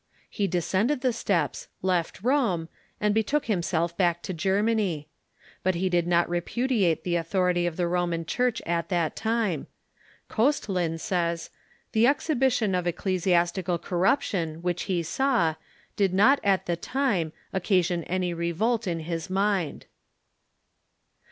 [0.31, 2.69] He descended the steps, left Rome,
[2.99, 5.09] and betook himself back to Germany.
[5.61, 9.67] But he did not repudiate the authority of the Roman Cliurch at that time.
[10.27, 11.51] Kostlin says:"
[11.91, 15.53] The exhibition of ecclesiastical corruption which he saw
[15.95, 19.85] did not at the time occasion any revolt in his mind."